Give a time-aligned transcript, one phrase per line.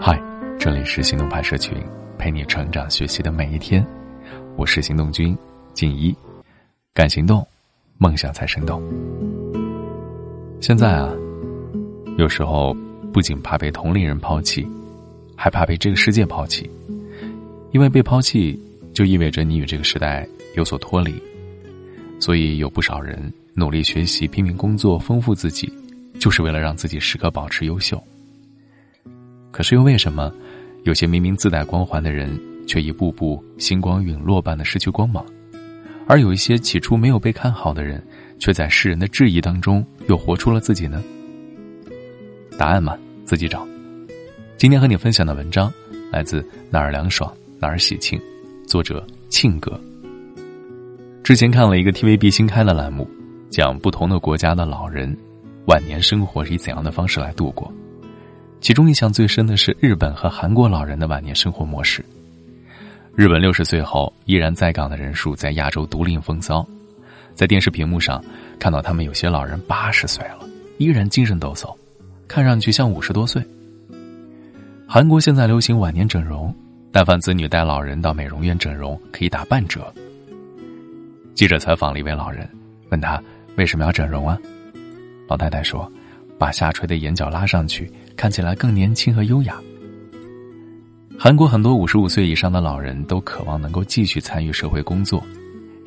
[0.00, 0.18] 嗨，
[0.58, 1.76] 这里是行动派社群，
[2.16, 3.86] 陪你成长学习的每一天。
[4.56, 5.36] 我是行动君
[5.74, 6.16] 静一，
[6.94, 7.46] 敢行动，
[7.98, 8.82] 梦想才生动。
[10.58, 11.12] 现在啊，
[12.16, 12.74] 有时候
[13.12, 14.66] 不仅怕被同龄人抛弃，
[15.36, 16.70] 还怕被这个世界抛弃，
[17.72, 18.58] 因为被抛弃
[18.94, 21.14] 就意味着你与这个时代有所脱离。
[22.18, 25.70] 所以有不少人努力学习、拼命工作、丰富自己，
[26.18, 28.02] 就是为了让自己时刻保持优秀。
[29.54, 30.32] 可是又为什么，
[30.82, 35.24] 有些明明自带光环的人，却一步步星光陨落般的失去光芒，
[36.08, 38.04] 而有一些起初没有被看好的人，
[38.40, 41.00] 却在世人的质疑当中又活出了自己呢？
[42.58, 43.64] 答案嘛，自己找。
[44.56, 45.72] 今天和你分享的文章
[46.10, 48.20] 来自哪儿凉爽哪儿喜庆，
[48.66, 49.80] 作者庆哥。
[51.22, 53.08] 之前看了一个 TVB 新开的栏目，
[53.50, 55.16] 讲不同的国家的老人
[55.66, 57.72] 晚年生活是以怎样的方式来度过。
[58.64, 62.02] 其中印象最深的是日本和韩国老人的晚年生活模式。
[63.14, 66.66] 日本六十岁后依然在岗的人数在亚洲独领风骚，
[67.34, 68.24] 在电视屏幕上
[68.58, 71.76] 看到他们有些老人八十岁了，依然精神抖擞，
[72.26, 73.46] 看上去像五十多岁。
[74.88, 76.50] 韩国现在流行晚年整容，
[76.90, 79.92] 但凡子女带老人到美容院整容可以打半折。
[81.34, 82.48] 记者采访了一位老人，
[82.88, 83.22] 问他
[83.58, 84.38] 为什么要整容啊？
[85.28, 85.86] 老太太说。
[86.38, 89.60] 把下垂的眼角拉上去，看起来更年轻和优雅。
[91.18, 95.22] 韩国很多五十五岁以上的老人都渴望能够继续参与社会工作，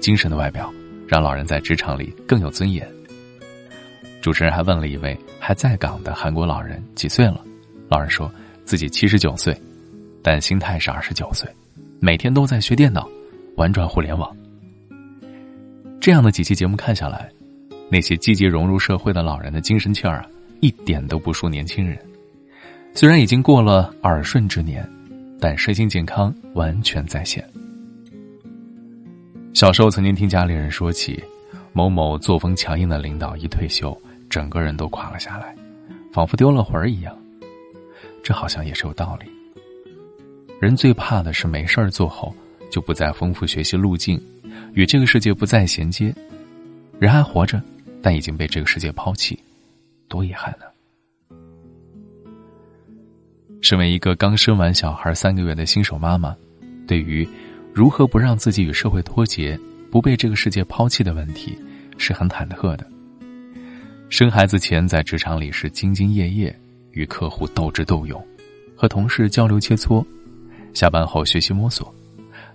[0.00, 0.72] 精神的外表
[1.08, 2.86] 让老人在职场里更有尊严。
[4.20, 7.42] 主持人还问了一位还在岗的韩国老人几岁了，
[7.88, 8.30] 老人说
[8.64, 9.54] 自己七十九岁，
[10.22, 11.48] 但心态是二十九岁，
[12.00, 13.08] 每天都在学电脑，
[13.56, 14.34] 玩转互联网。
[16.00, 17.30] 这样的几期节目看下来，
[17.90, 20.26] 那些积极融入社会的老人的精神气儿啊！
[20.60, 21.98] 一点都不输年轻人，
[22.94, 24.88] 虽然已经过了耳顺之年，
[25.40, 27.44] 但身心健康完全在线。
[29.52, 31.22] 小时候曾经听家里人说起，
[31.72, 33.96] 某某作风强硬的领导一退休，
[34.28, 35.54] 整个人都垮了下来，
[36.12, 37.16] 仿佛丢了魂儿一样。
[38.22, 39.30] 这好像也是有道理。
[40.60, 42.34] 人最怕的是没事儿做后
[42.70, 44.20] 就不再丰富学习路径，
[44.72, 46.14] 与这个世界不再衔接，
[46.98, 47.60] 人还活着，
[48.00, 49.38] 但已经被这个世界抛弃。
[50.14, 50.66] 多遗憾呢！
[53.60, 56.36] 身为一个刚生完小孩三个月的新手妈妈，
[56.86, 57.28] 对于
[57.72, 59.58] 如何不让自己与社会脱节、
[59.90, 61.58] 不被这个世界抛弃的问题，
[61.98, 62.86] 是很忐忑的。
[64.08, 66.56] 生孩子前在职场里是兢兢业业，
[66.92, 68.24] 与客户斗智斗勇，
[68.76, 70.06] 和同事交流切磋；
[70.74, 71.92] 下班后学习摸索，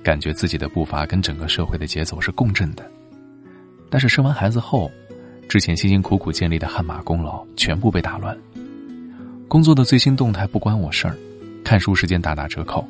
[0.02, 2.90] 感觉自己的步伐跟整个社会的节奏是共振的。
[3.90, 4.90] 但是生完孩子后，
[5.50, 8.38] 之前辛辛苦苦建立的汗马功劳全部被打乱，
[9.48, 11.18] 工作的最新动态不关我事儿，
[11.64, 12.88] 看书时间大打折扣，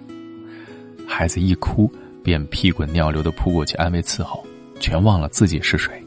[1.07, 1.89] 孩子一哭
[2.21, 4.45] 便屁滚尿流的扑过去安慰伺候，
[4.77, 6.03] 全忘了自己是谁。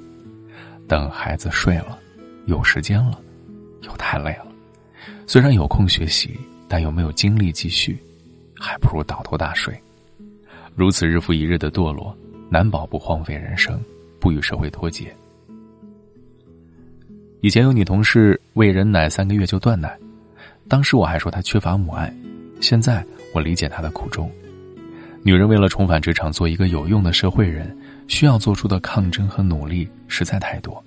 [0.86, 1.98] 等孩子睡了，
[2.44, 3.19] 有时间了，
[3.84, 4.46] 又太累了。
[5.26, 6.38] 虽然有空学习，
[6.69, 7.98] 但又没有精力继续，
[8.60, 9.74] 还不如倒头大睡。
[10.74, 12.14] 如此日复一日的堕落，
[12.50, 13.82] 难保不荒废人生，
[14.20, 15.16] 不与社会脱节。
[17.42, 19.98] 以前有女同事喂人奶三个月就断奶，
[20.69, 22.14] 当时我还说她缺乏母爱，
[22.60, 23.04] 现在
[23.34, 24.30] 我理解她的苦衷。
[25.25, 27.76] 女人为了重返职场做一个有用的社会人，
[28.06, 30.81] 需要做出的抗争和努力实在太多。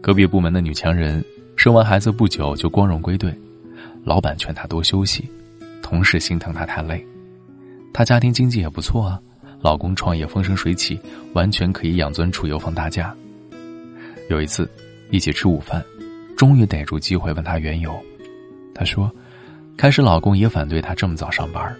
[0.00, 1.24] 隔壁部门的女强人
[1.56, 3.36] 生完孩子不久就光荣归队，
[4.04, 5.28] 老板劝她多休息，
[5.82, 7.04] 同事心疼她太累。
[7.92, 9.20] 她家庭经济也不错啊，
[9.62, 10.96] 老公创业风生水起，
[11.32, 13.12] 完全可以养尊处优放大假。
[14.30, 14.70] 有一次，
[15.10, 15.84] 一起吃午饭，
[16.36, 18.00] 终于逮住机会问他缘由。
[18.72, 19.12] 他说
[19.76, 21.76] ：“开始老公也反对他这么早上班，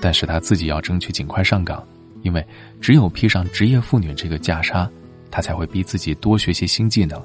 [0.00, 1.84] 但是他自己要争取尽快上岗，
[2.22, 2.46] 因为
[2.80, 4.88] 只有披上职业妇女这个袈裟，
[5.32, 7.18] 他才会逼自己多学习新技能；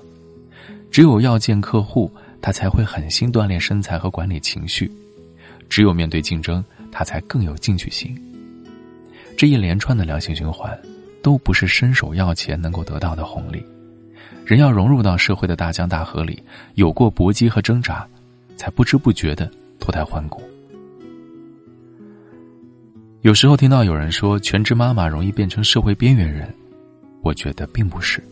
[0.90, 2.12] 只有要见客户，
[2.42, 4.88] 他才会狠心锻炼身材和管理情绪；
[5.70, 8.20] 只有面对竞争，他才更有进取心。
[9.38, 10.76] 这一连串的良性循环，
[11.22, 13.64] 都不是伸手要钱能够得到的红利。”
[14.46, 16.42] 人要融入到社会的大江大河里，
[16.76, 18.08] 有过搏击和挣扎，
[18.56, 19.50] 才不知不觉的
[19.80, 20.44] 脱胎换骨。
[23.22, 26.54] 有时候听到有人说全职妈妈容易变成社会边缘人，
[27.24, 28.24] 我觉得并不是。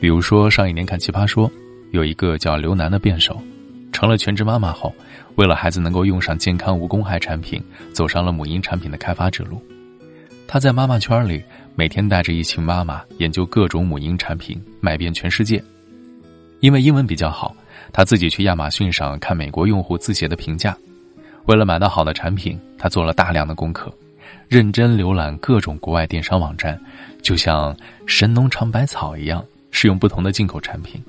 [0.00, 1.50] 比如说上一年看《奇葩说》，
[1.90, 3.42] 有一个叫刘楠的辩手，
[3.90, 4.94] 成了全职妈妈后，
[5.34, 7.60] 为了孩子能够用上健康无公害产品，
[7.92, 9.60] 走上了母婴产品的开发之路。
[10.46, 11.42] 她在妈妈圈里。
[11.76, 15.60] 每天带着一群妈妈研究各种母婴产品，卖遍全世界。
[16.60, 17.52] 因为英文比较好，
[17.92, 20.78] 他自己去亚马逊上看美国用户自写的评价，
[21.46, 23.92] 为了买到好的产品，他做了大量的功课，
[24.46, 26.80] 认真浏览各种国外电商网站，
[27.22, 27.76] 就像
[28.06, 31.02] 神农尝百草一样，试用不同的进口产品。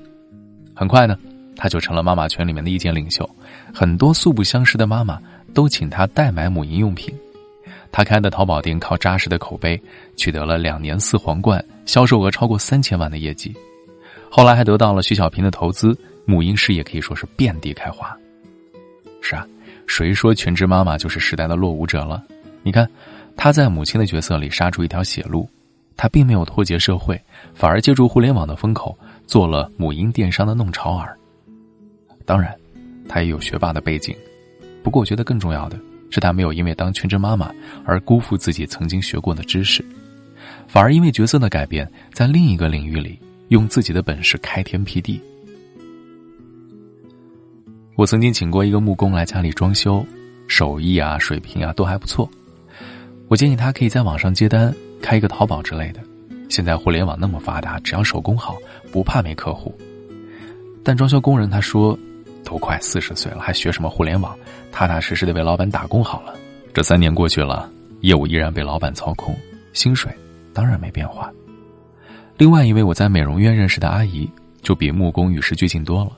[0.74, 1.16] 很快呢，
[1.54, 3.30] 他就成了妈妈圈里面的意见领袖，
[3.72, 5.22] 很多素不相识的妈妈
[5.54, 7.14] 都请他代买母婴用品。
[7.90, 9.80] 他开的淘宝店靠扎实的口碑，
[10.16, 13.54] 取得了两年四皇冠，销售额超过三千万的业绩。
[14.30, 18.14] 后来还得到了徐小平的投资，母婴事业可以说是遍地开花。
[19.22, 19.46] 是啊，
[19.86, 22.22] 谁说全职妈妈就是时代的落伍者了？
[22.62, 22.88] 你看，
[23.36, 25.48] 她在母亲的角色里杀出一条血路，
[25.96, 27.20] 她并没有脱节社会，
[27.54, 28.96] 反而借助互联网的风口，
[29.26, 31.16] 做了母婴电商的弄潮儿。
[32.24, 32.54] 当然，
[33.08, 34.14] 她也有学霸的背景，
[34.82, 35.78] 不过我觉得更重要的。
[36.10, 37.50] 是她没有因为当全职妈妈
[37.84, 39.84] 而辜负自己曾经学过的知识，
[40.66, 43.18] 反而因为角色的改变，在另一个领域里
[43.48, 45.20] 用自己的本事开天辟地。
[47.94, 50.04] 我曾经请过一个木工来家里装修，
[50.48, 52.28] 手艺啊、水平啊都还不错。
[53.28, 56.00] 我建议他可以在网上接单，开一个淘宝之类的。
[56.48, 58.56] 现在互联网那么发达，只要手工好，
[58.92, 59.74] 不怕没客户。
[60.84, 61.98] 但装修工人他说。
[62.46, 64.38] 都快四十岁了，还学什么互联网？
[64.70, 66.34] 踏踏实实的为老板打工好了。
[66.72, 67.68] 这三年过去了，
[68.02, 69.36] 业务依然被老板操控，
[69.72, 70.12] 薪水
[70.54, 71.30] 当然没变化。
[72.38, 74.30] 另外一位我在美容院认识的阿姨，
[74.62, 76.12] 就比木工与时俱进多了。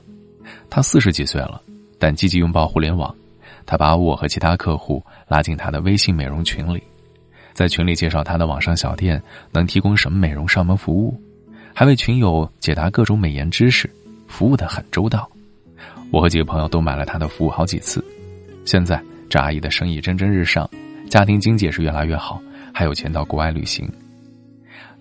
[0.69, 1.59] 她四十几岁了，
[1.97, 3.13] 但积极拥抱互联网。
[3.65, 6.83] 她把我和其他客户拉进她的微信美容群里，
[7.53, 9.21] 在群里介绍她的网上小店
[9.51, 11.19] 能提供什么美容上门服务，
[11.73, 13.89] 还为群友解答各种美颜知识，
[14.27, 15.29] 服务的很周到。
[16.11, 18.03] 我和几个朋友都买了他的服务好几次，
[18.65, 20.69] 现在这阿姨的生意蒸蒸日上，
[21.09, 22.41] 家庭经济也是越来越好，
[22.73, 23.87] 还有钱到国外旅行。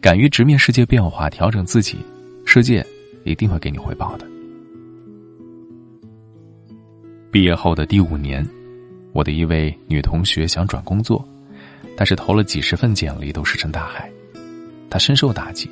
[0.01, 1.97] 敢于直面世界变化，调整自己，
[2.45, 2.85] 世界
[3.25, 4.27] 一定会给你回报的。
[7.31, 8.47] 毕业后的第五年，
[9.13, 11.27] 我的一位女同学想转工作，
[11.97, 14.11] 但是投了几十份简历都石沉大海，
[14.89, 15.71] 她深受打击。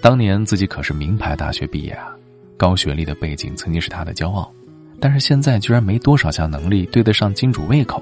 [0.00, 2.14] 当年自己可是名牌大学毕业啊。
[2.62, 4.48] 高学历的背景曾经是他的骄傲，
[5.00, 8.00] 但是现在居然没多少项能力对得上金主胃口。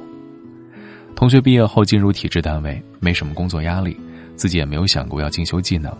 [1.16, 3.96] 同学毕业后进入体制单位，没什么工作压力，
[4.36, 5.90] 自己也没有想过要进修技能，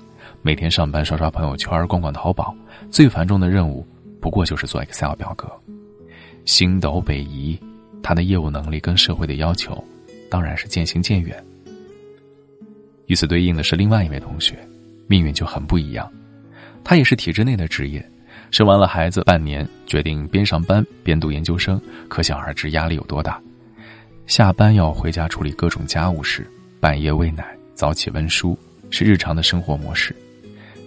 [0.43, 2.55] 每天上班刷刷朋友圈、逛逛淘宝，
[2.91, 3.83] 最繁重的任务
[4.21, 5.51] 不过就是做 Excel 表格。
[6.45, 7.59] 星斗北移，
[8.03, 9.83] 他的业务能力跟社会的要求
[10.29, 11.43] 当然是渐行渐远。
[13.07, 14.55] 与此对应的是另外一位同学，
[15.07, 16.13] 命运就很不一样，
[16.85, 18.07] 他也是体制内的职业。
[18.51, 23.41] 生完了孩子半年，决定边上班边读研究生，可想而知压力有多大。
[24.27, 26.47] 下班要回家处理各种家务事，
[26.81, 28.59] 半夜喂奶，早起温书，
[28.91, 30.15] 是日常的生活模式。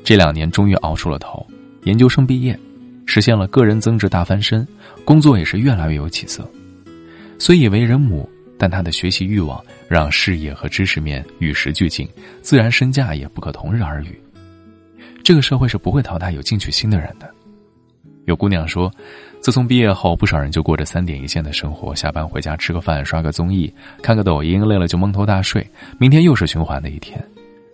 [0.03, 1.45] 这两年终于熬出了头，
[1.83, 2.57] 研究生毕业，
[3.05, 4.67] 实现了个人增值大翻身，
[5.05, 6.49] 工作也是越来越有起色。
[7.39, 12.07] 虽已为人母，但他的学习欲望让事业和知识面与时俱进，
[12.41, 14.19] 自然身价也不可同日而语。
[15.23, 17.33] 这个社会是不会淘汰有进取心的人的。
[18.25, 18.91] 有姑娘说，
[19.41, 23.71] 自从毕业后，不少人就过着三点一线的生活：下班回家吃个饭、刷个综艺、
[24.01, 25.65] 看个抖音，累了就蒙头大睡，
[25.97, 27.21] 明天又是循环的一天。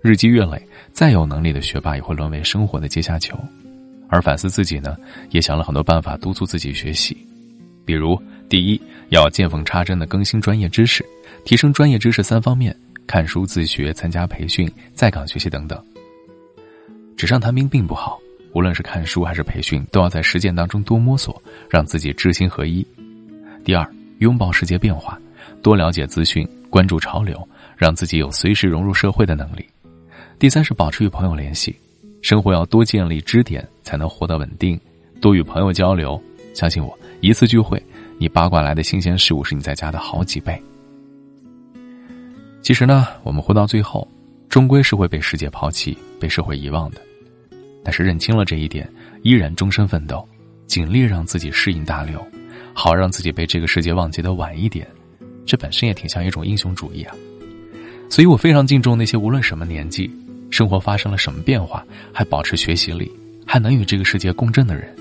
[0.02, 0.60] 日积月累，
[0.92, 3.38] 再有能力的学霸也会沦为生活的阶下囚。
[4.08, 4.98] 而反思自己呢，
[5.30, 7.16] 也想了很多办法督促自己学习，
[7.86, 11.06] 比如：第一，要见缝插针的更新专业知识，
[11.46, 12.76] 提升专业知识三方面：
[13.06, 15.80] 看书、自学、参加培训、在岗学习等等。
[17.16, 18.20] 纸上谈兵并不好。
[18.54, 22.86] 无论是看书还是培训，都要在实践当中多摸索，让自己知行合一。
[23.64, 23.88] 第二，
[24.20, 25.20] 拥抱世界变化，
[25.62, 29.66] 多了解资讯，关注潮流，让自己有随时融入社会的能力。
[30.40, 31.76] 第三是保持与朋友联系，
[32.22, 34.80] 生活要多建立支点，才能活得稳定。
[35.22, 36.22] 多与朋友交流，
[36.54, 37.82] 相信我，一次聚会，
[38.18, 40.60] 你八卦来的新鲜事物是你在家的好几倍。
[42.62, 44.08] 其实呢，我们活到最后，
[44.48, 47.02] 终归是会被世界抛弃，被社会遗忘的。
[47.90, 48.88] 但是认清了这一点，
[49.24, 50.24] 依然终身奋斗，
[50.68, 52.24] 尽力让自己适应大流，
[52.72, 54.88] 好让自己被这个世界忘记的晚一点，
[55.44, 57.16] 这本身也挺像一种英雄主义啊。
[58.08, 60.08] 所以我非常敬重那些无论什么年纪，
[60.52, 63.12] 生活发生了什么变化，还保持学习力，
[63.44, 64.96] 还能与这个世界共振的人。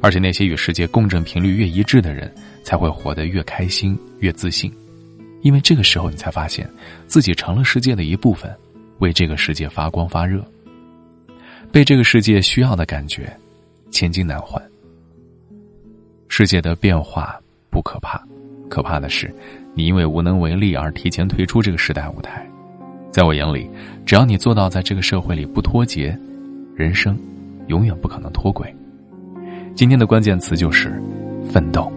[0.00, 4.72] 而且那些与世界共振频率越一致的人，才会活得越开心、越自信，
[5.42, 6.70] 因为这个时候你才发现
[7.08, 8.54] 自己成了世界的一部分，
[9.00, 10.46] 为这个世界发光发热。
[11.74, 13.36] 被这个世界需要的感觉，
[13.90, 14.62] 千金难换。
[16.28, 17.36] 世界的变化
[17.68, 18.24] 不可怕，
[18.70, 19.34] 可怕的是
[19.74, 22.48] 你因为无能为力而提前退出这个时代舞台。
[23.10, 23.68] 在我眼里，
[24.06, 26.16] 只要你做到在这个社会里不脱节，
[26.76, 27.18] 人生
[27.66, 28.72] 永远不可能脱轨。
[29.74, 31.02] 今天的关键词就是
[31.50, 31.92] 奋斗。